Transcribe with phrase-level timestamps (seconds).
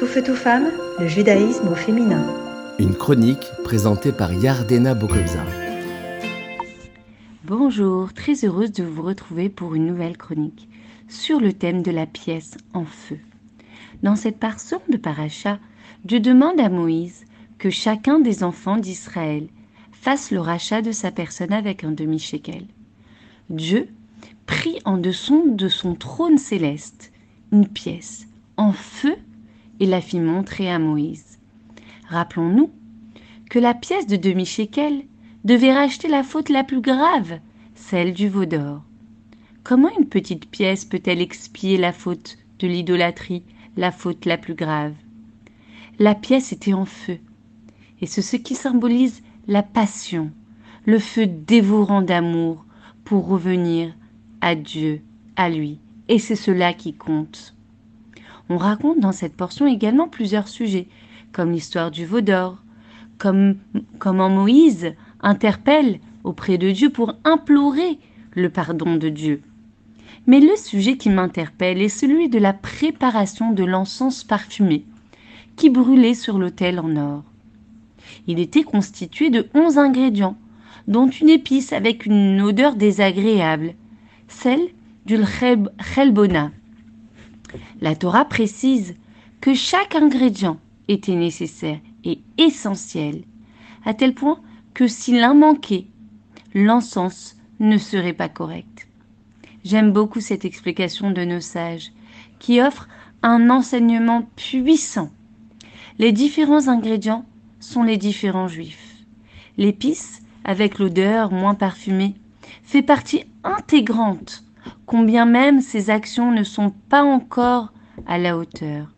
[0.00, 2.24] Tout feu, tout femme, le judaïsme au féminin.
[2.78, 5.44] Une chronique présentée par Yardena Bokobza.
[7.44, 10.70] Bonjour, très heureuse de vous retrouver pour une nouvelle chronique
[11.06, 13.18] sur le thème de la pièce en feu.
[14.02, 15.58] Dans cette portion de Paracha,
[16.06, 17.26] Dieu demande à Moïse
[17.58, 19.48] que chacun des enfants d'Israël
[19.92, 22.64] fasse le rachat de sa personne avec un demi-shekel.
[23.50, 23.86] Dieu
[24.46, 27.12] prit en dessous de son trône céleste
[27.52, 29.14] une pièce en feu
[29.80, 31.38] et la fit montrer à Moïse.
[32.08, 32.70] Rappelons-nous
[33.48, 35.02] que la pièce de demi-shekel
[35.44, 37.40] devait racheter la faute la plus grave,
[37.74, 38.82] celle du veau d'or.
[39.64, 43.42] Comment une petite pièce peut-elle expier la faute de l'idolâtrie,
[43.76, 44.94] la faute la plus grave?
[45.98, 47.18] La pièce était en feu,
[48.00, 50.30] et c'est ce qui symbolise la passion,
[50.84, 52.64] le feu dévorant d'amour
[53.04, 53.94] pour revenir
[54.40, 55.02] à Dieu,
[55.36, 57.54] à lui, et c'est cela qui compte.
[58.52, 60.88] On raconte dans cette portion également plusieurs sujets,
[61.30, 62.58] comme l'histoire du veau d'or,
[63.16, 63.54] comme
[64.00, 68.00] comment Moïse interpelle auprès de Dieu pour implorer
[68.32, 69.40] le pardon de Dieu.
[70.26, 74.84] Mais le sujet qui m'interpelle est celui de la préparation de l'encens parfumé
[75.54, 77.22] qui brûlait sur l'autel en or.
[78.26, 80.36] Il était constitué de onze ingrédients,
[80.88, 83.74] dont une épice avec une odeur désagréable,
[84.26, 84.70] celle
[85.06, 85.18] du
[85.94, 86.50] chelbona,
[87.80, 88.94] la Torah précise
[89.40, 93.22] que chaque ingrédient était nécessaire et essentiel,
[93.84, 94.40] à tel point
[94.74, 95.86] que s'il en manquait,
[96.54, 98.88] l'encens ne serait pas correct.
[99.64, 101.92] J'aime beaucoup cette explication de nos sages,
[102.38, 102.88] qui offre
[103.22, 105.10] un enseignement puissant.
[105.98, 107.26] Les différents ingrédients
[107.60, 108.96] sont les différents juifs.
[109.58, 112.14] L'épice, avec l'odeur moins parfumée,
[112.62, 114.44] fait partie intégrante
[114.90, 117.72] combien même ses actions ne sont pas encore
[118.08, 118.92] à la hauteur.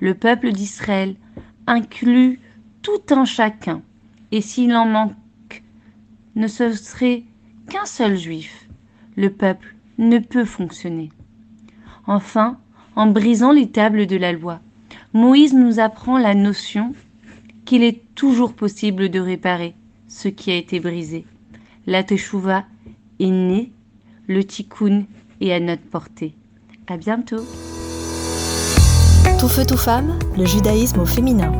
[0.00, 1.14] Le peuple d'Israël
[1.68, 2.40] inclut
[2.82, 3.80] tout un chacun,
[4.32, 5.62] et s'il en manque,
[6.34, 7.22] ne ce serait
[7.68, 8.68] qu'un seul juif.
[9.14, 11.12] Le peuple ne peut fonctionner.
[12.08, 12.58] Enfin,
[12.96, 14.58] en brisant les tables de la loi,
[15.12, 16.92] Moïse nous apprend la notion
[17.66, 19.76] qu'il est toujours possible de réparer
[20.08, 21.24] ce qui a été brisé.
[21.86, 22.64] La teshuva
[23.20, 23.70] est née,
[24.30, 25.06] le tikkun
[25.40, 26.34] et à notre portée.
[26.86, 27.44] À bientôt.
[29.40, 31.52] Tout feu, tout femme, le judaïsme au féminin.